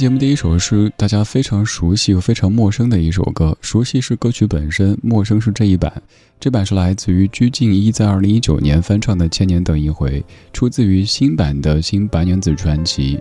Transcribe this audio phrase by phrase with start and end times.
[0.00, 5.92] 节目第一首是大家非常熟悉又非常陌生的一首歌，熟悉是歌曲本身，陌生是这一版。
[6.40, 10.18] 这版是来自于鞠婧祎在二零一九年翻唱的《千年等一回》，
[10.54, 13.16] 出自于新版的《新白娘子传奇》。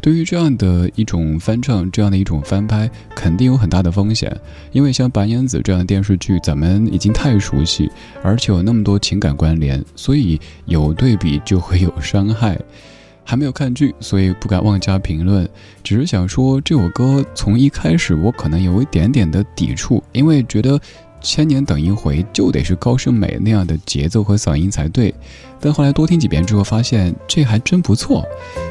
[0.00, 4.34] 对于这样的一种翻唱，这样的一种翻拍，肯定有很大的风险，
[4.70, 7.90] 因为像白娘子这样的电视剧，咱们已经太熟悉，
[8.22, 12.56] 而且有那么多情感关联，所以有对比就会有伤害。
[13.24, 15.48] 还没有看剧，所以不敢妄加评论。
[15.82, 20.80] 只是想说，这首歌从一开始我可能有一点点的抵触，因为觉得。
[21.20, 25.14] 千年等一回，就得是高胜美那样的节奏和嗓音才对。
[25.62, 28.24] 但后来多听几遍之后，发现这还真不错。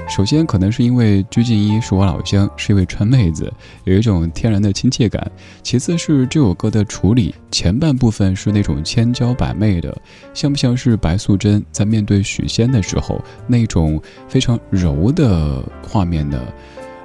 [0.10, 3.54] 首先，可能是因为鞠婧祎是我老乡，是一位川妹子，
[3.84, 5.32] 有一种天然的亲切感。
[5.62, 9.96] 其次是这首歌的处理，前半部分是那种千娇百媚的，
[10.34, 16.42] 像不像是白素贞在面对许仙的时候那种非常柔的画面呢？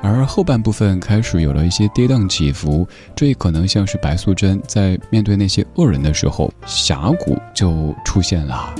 [0.06, 2.86] 而后半部分开始有了一些跌宕起伏，
[3.16, 8.74] 这也可能像是白素贞在面对那些恶人的时候，侠骨就出现了。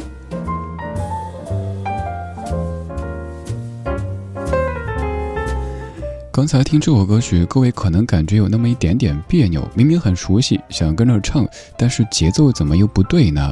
[6.31, 11.49] 刚才听这首歌曲，各位可能感觉有那么一点点别扭，明明很熟悉，想跟着唱，
[11.79, 13.51] 但是节奏怎么又不对呢？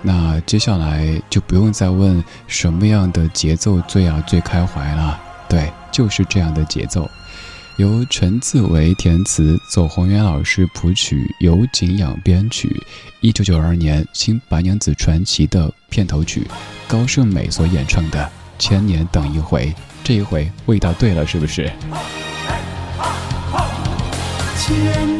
[0.00, 5.20] 那接下来就不用再问什么样的节奏最啊最开怀了，
[5.50, 5.70] 对。
[5.90, 7.10] 就是这样的节奏，
[7.76, 12.82] 由陈自为填词，左宏元老师谱曲，由景仰编曲。
[13.20, 16.46] 一九九二年《新白娘子传奇》的片头曲，
[16.88, 18.24] 高胜美所演唱的
[18.58, 19.66] 《千年等一回》，
[20.02, 21.70] 这一回味道对了，是不是？
[24.56, 25.19] 千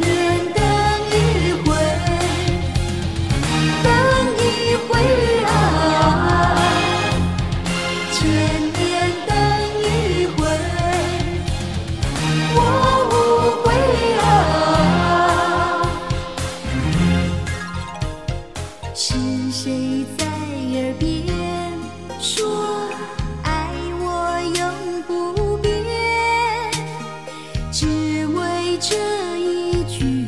[28.83, 28.95] 这
[29.37, 30.25] 一句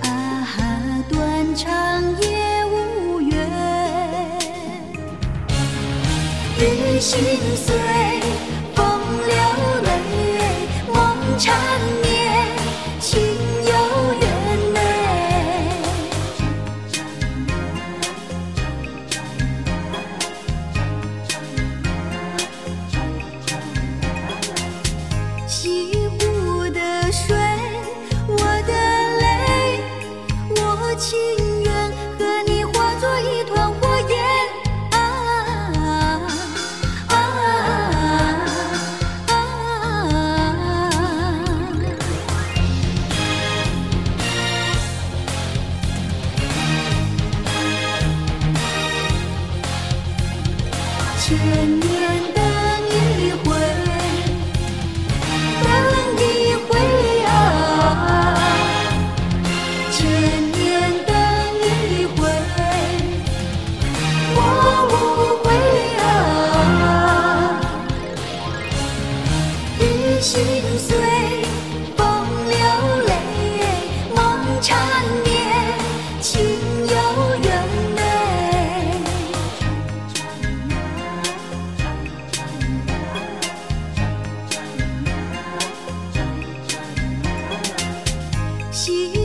[0.00, 0.08] 啊，
[1.10, 3.36] 断肠也无怨。
[6.58, 7.18] 雨心
[7.54, 7.76] 碎，
[8.74, 8.82] 风
[9.26, 9.36] 流
[9.84, 9.90] 泪，
[10.90, 10.96] 梦
[11.38, 11.54] 缠
[12.00, 12.05] 绵。
[88.76, 89.15] 心。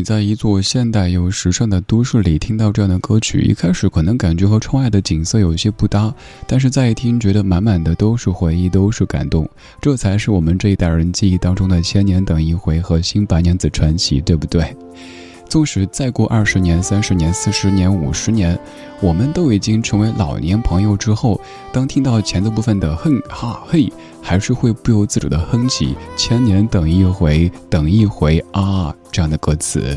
[0.00, 6.10] 你在一座现代又时尚的都市里听到这样的歌曲，一开始可能感觉和窗外的景色有些不搭，
[6.46, 9.46] 但是再一听，觉得满满的都是回忆，都是感动。
[9.78, 14.74] 这才是我们这一代人记忆当中的《千年等一回》和《新白娘子传奇》，对不对？
[15.50, 18.58] 纵使再过二十年、三十年、四十年、五十年，
[19.02, 21.38] 我们都已经成为老年朋友之后，
[21.74, 23.92] 当听到前奏部分的“哼哈嘿”。
[24.22, 29.96] 还是会不由自主的哼起“千年等一回，等一回啊”这样的歌词。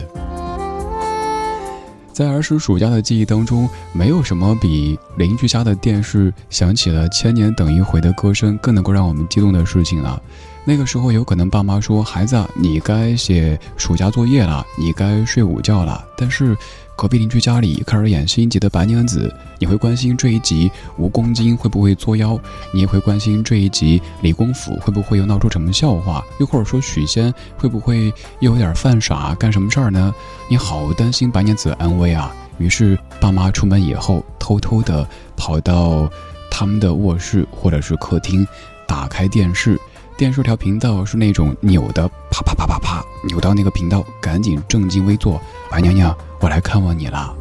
[2.11, 10.21] 在儿时暑假的记忆当中，没有什么比邻居家的电视响起了《千年等一回》的歌声更能够让我们激动的事情了。
[10.65, 16.55] 那个时候，有可能爸妈说：“孩子，你该写暑假作业了，你该睡午觉了。”但是，
[16.95, 19.27] 隔壁邻居家里开始演新一集的《白娘子》，
[19.59, 22.39] 你会关心这一集蜈蚣精会不会作妖，
[22.71, 30.15] 你也会关心这一集李公甫会不会又闹出什么笑话，又或者说许仙会不会又有点犯傻干什么事儿呢？
[30.47, 32.33] 你好担心白娘子安危啊！
[32.57, 35.05] 于是爸妈出门以后，偷偷的
[35.35, 36.09] 跑到
[36.49, 38.47] 他们的卧室或者是客厅，
[38.87, 39.77] 打开电视，
[40.23, 45.37] 电视调频道是那种扭的，啪啪啪啪啪，扭到那个频道，赶紧正襟危坐，
[45.69, 46.17] 白娘娘。
[46.39, 47.35] 我来看望你了。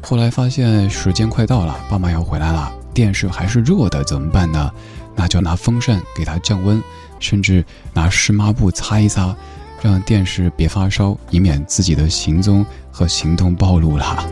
[0.00, 4.70] 后来发现时间快到了，爸妈要回来了，电视还是热的，怎么办呢？
[5.16, 6.80] 那就拿风扇给它降温，
[7.18, 9.34] 甚至拿湿抹布擦一擦，
[9.82, 14.24] 让电视别发烧，以免自己的行踪和行动暴露了。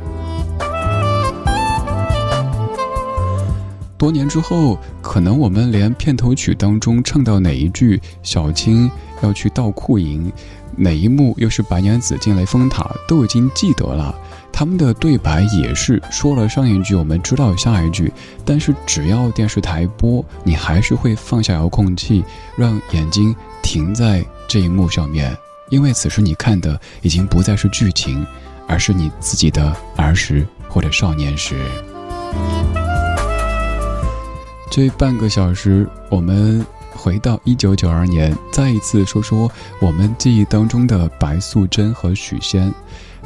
[4.02, 8.90] 多年之后，可能我们连片头曲当中唱到哪一句小青
[9.23, 10.32] 要去盗库营。
[10.75, 14.12] 哪一幕又是白娘子进雷峰塔，都已经记得了。
[14.52, 18.12] 他们的对白也是说了上一句，我们知道下一句。
[18.44, 22.25] 但是只要电视台播，你还是会放下遥控器，
[22.56, 23.32] 让眼睛
[23.62, 25.32] 停在这一幕上面，
[25.68, 28.26] 因为此时你看的已经不再是剧情，
[28.66, 31.54] 而是你自己的儿时或者少年时。
[34.72, 36.64] 这半个小时，我们。
[36.94, 39.50] 回到一九九二年，再一次说说
[39.80, 42.72] 我们记忆当中的白素贞和许仙。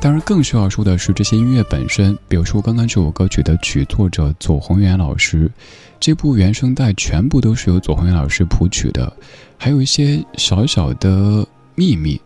[0.00, 5.50] 当然，更需要说的是这些音乐本身，比如说刚刚这首歌曲的曲作者左宏元老师，
[5.98, 9.12] 这部原声带全部都是由左宏元老师谱曲的。
[9.58, 12.18] 还有一些小小的秘密，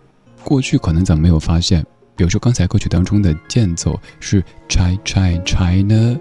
[0.45, 1.85] 过去可能咱们没有发现，
[2.15, 6.21] 比如说刚才歌曲当中的间奏是 China China，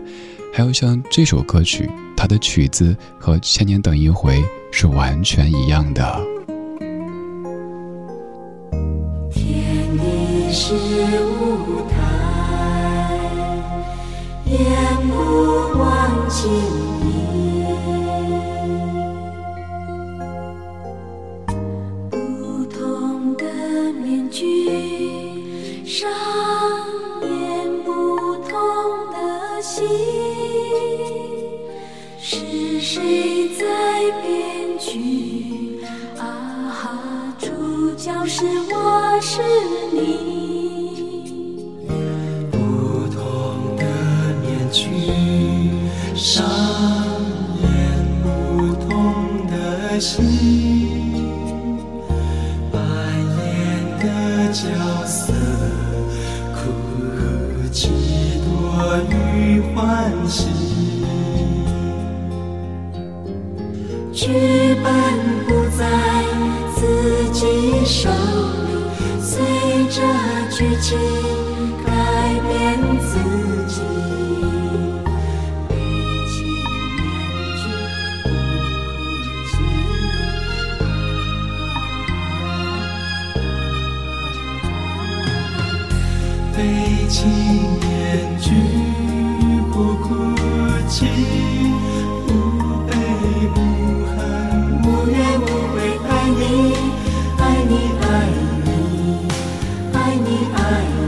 [0.59, 4.39] 还有像这首歌曲，它的曲子和《千年等一回》。
[4.73, 6.03] 是完全一样的。
[9.31, 10.75] 天地是
[11.39, 11.95] 舞台，
[14.47, 14.59] 眼
[15.07, 17.63] 不忘情意。
[22.09, 23.45] 不同的
[23.93, 26.11] 面具，上
[55.09, 55.33] 角色
[56.53, 56.69] 哭
[57.71, 57.89] 泣
[58.45, 60.45] 多于欢喜。
[64.13, 64.27] 剧
[64.83, 64.93] 本
[65.47, 65.81] 不在
[66.75, 68.13] 自己手里，
[69.19, 69.41] 随
[69.89, 70.03] 着
[70.51, 70.95] 剧情
[100.51, 100.98] I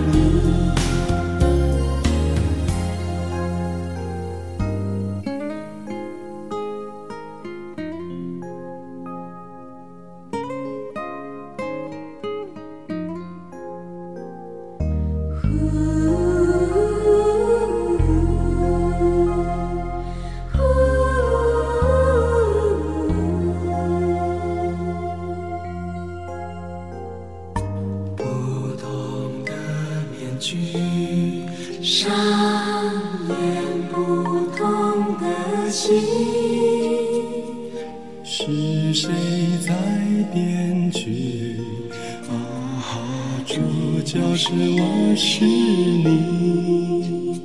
[44.13, 47.39] 就是我是你。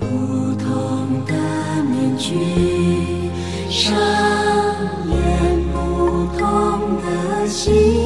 [0.00, 1.34] 不同的
[1.84, 2.32] 面具
[3.68, 3.94] 上
[5.10, 8.01] 演不同的戏。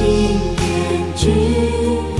[0.00, 0.06] 背
[1.14, 2.19] 起面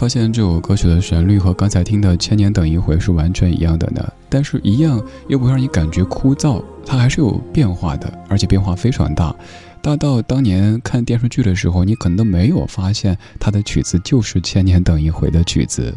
[0.00, 4.02] 发现这首歌曲的旋律和刚才听的《千年等一回》是完全一样的呢？
[4.30, 9.36] 但是，一样又不让你感觉枯燥，它还是有变化的，而且变化非常大，
[9.82, 15.94] 大到当年看电视剧的时候，你可能都没有发现它的曲子就是《千年等一回》的曲子。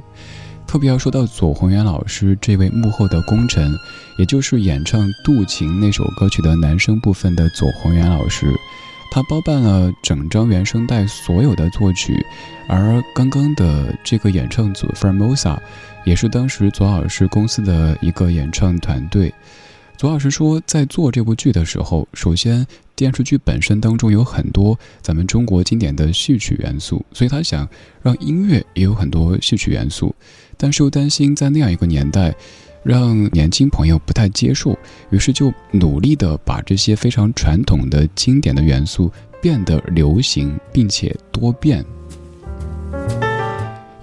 [0.67, 3.73] 特别要说到左宏元老师这位幕后的功臣，
[4.19, 8.53] 也就是演唱《渡情》那首歌曲的男声部分的左宏元老师。
[9.13, 12.25] 他包办了整张原声带所有的作曲，
[12.67, 15.55] 而刚刚的这个演唱组 Formosa，
[16.03, 19.31] 也是当时左老师公司的一个演唱团队。
[19.97, 22.65] 左老师说，在做这部剧的时候，首先
[22.95, 27.69] 电视剧本身当中有很多咱们中国经典的戏曲元素，所以他想
[28.01, 30.15] 让音乐也有很多戏曲元素，
[30.57, 32.33] 但是又担心在那样一个年代。
[32.83, 34.77] 让年轻朋友不太接受，
[35.09, 39.11] 于是就努力的把这些非常传统的经典的元素
[39.41, 41.83] 变得流行，并且多变。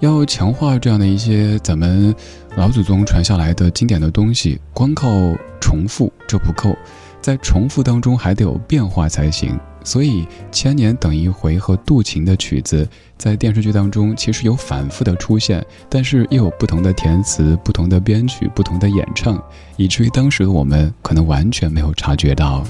[0.01, 2.15] 要强化这样的一些咱们
[2.57, 5.09] 老祖宗传下来的经典的东西，光靠
[5.61, 6.75] 重复这不够，
[7.21, 9.61] 在重复当中还得有变化才行。
[9.83, 10.23] 所以，
[10.53, 19.43] 《千年等一回》和《渡情》的曲子在电视剧当中其实有反复的出现，但是又有不同的填词、不同的编曲、不同的演唱，
[19.77, 22.63] 以至于当时的我们可能完全没有察觉到。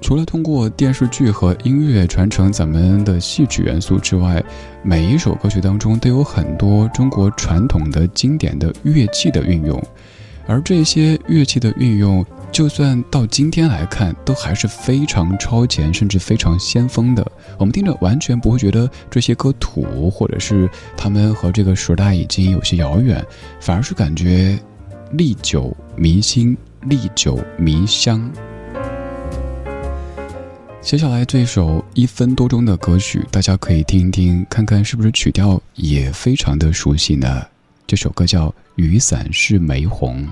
[0.00, 4.42] 除了通过电视剧和音乐传承咱们的戏曲元素之外，
[4.82, 9.82] 每一首歌曲当中都有很多中国传统的经典的乐器的运用。
[10.46, 17.26] 而这些乐器的运用，就算到今天来看，都还是非常超前，甚至非常先锋的。
[17.58, 23.24] 我们听着完全不会觉得这些歌土，或者是他们和这个时代已经有些遥远，
[23.60, 24.58] 反而是感觉
[25.12, 28.30] 历久弥新、历久弥香。
[30.80, 37.46] 接下来这首一分多钟的歌曲，大家可以听一听，看看是不是曲调也非常的熟悉呢？
[37.86, 40.26] 这首歌叫《雨伞是玫红》。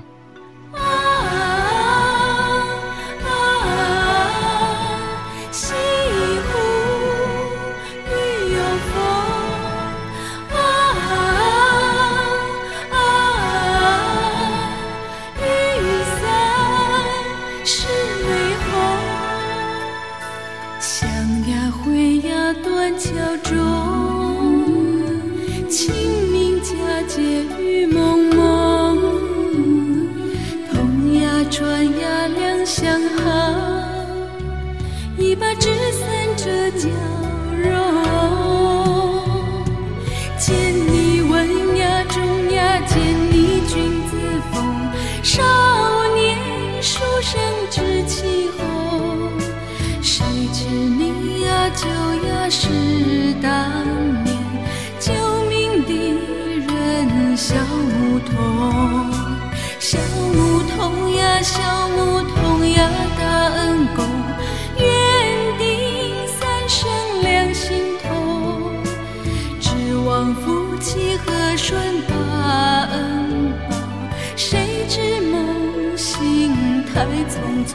[77.31, 77.75] 匆匆。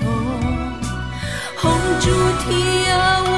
[1.56, 2.10] 红烛
[2.44, 3.35] 天涯、啊。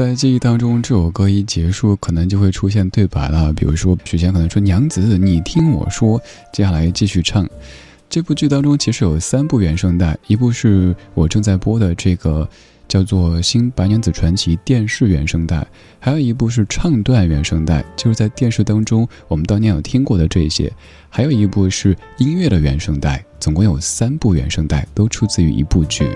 [0.00, 3.52] 在记忆当中，这首歌一结束，可能就会出现对白了。
[3.52, 6.18] 比如说，许仙可能说：“娘子，你听我说。”
[6.54, 7.46] 接下来继续唱。
[8.08, 12.48] 这部剧当中其实有三部原声带，一部是我正在播的这个
[12.88, 15.66] 叫做《新白娘子传奇》电视原声带，
[15.98, 20.72] 还有一部是唱段原声带，就是在电视当中我们当年有听过的这些，
[21.10, 26.08] 还有一部是音乐的原声带，总共有三部原声带，都出自于一部剧。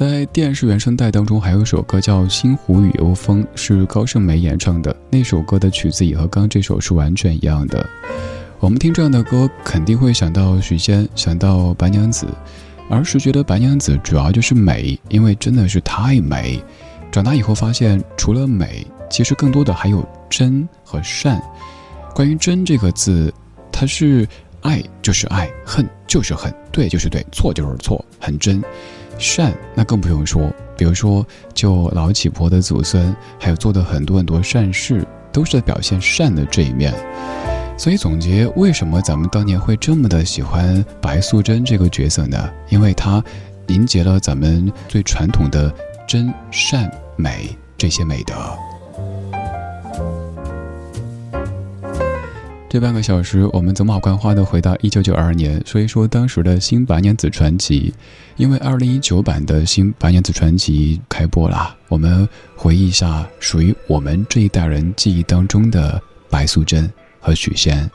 [0.00, 4.96] 在电视原声带当中，还有一首歌叫《星湖与幽风》，是高胜美演唱的。
[5.10, 7.86] 那首歌的曲子也和刚刚这首是完全一样的。
[8.60, 12.26] 我们听这样的歌，肯定会想到许仙，想到白娘子。
[12.88, 16.58] 儿时觉得白娘子主要就是美，因为真的是太美。
[17.12, 21.38] 长大以后发现，除了美，其实更多的还有真和善。
[22.14, 23.30] 关于真这个字，
[23.70, 24.26] 它是
[24.62, 28.64] 爱就是爱，恨就是恨，对就是对，错就是错，很真。
[29.20, 36.92] 善那更不用说，比如说就老乞婆的祖孙，还有做的很多很多善事，都是在表现善的这一面。
[37.76, 42.50] 所以总结，为什么咱们当年会这么的喜欢白素贞这个角色呢？
[42.70, 43.22] 因为她
[43.66, 45.72] 凝结了咱们最传统的
[46.08, 48.34] 真善美这些美德。
[52.70, 57.92] 这半个小时，我们走马观花的回到一九九二年，说一说当时的新白娘子传奇。
[58.36, 67.90] 因为二零一九版的新白娘子传奇开播了，我们回忆一下属于我们这一代人记忆当中的白素贞和许仙。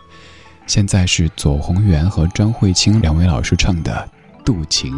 [0.67, 4.05] 现在是左宏元和张慧清两位老师唱的
[4.43, 4.91] 《渡情》。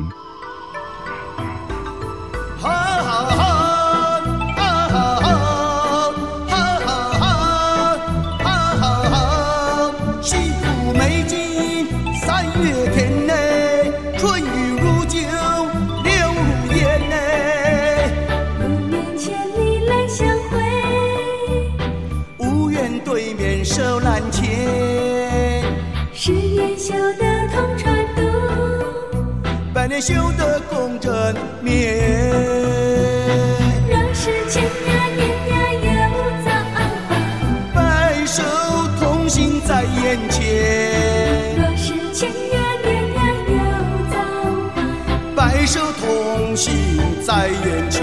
[30.00, 32.30] 修得共枕眠，
[33.90, 34.70] 若是千呀
[35.16, 35.90] 年呀又
[36.46, 36.78] 造化，
[37.74, 38.44] 白首
[39.00, 41.56] 同心在眼前。
[41.58, 43.54] 若是千呀年呀又
[44.14, 44.16] 造
[44.76, 44.78] 化，
[45.36, 46.72] 白首同心
[47.26, 48.02] 在眼前。